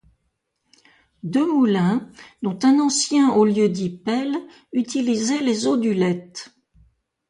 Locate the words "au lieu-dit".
3.33-3.91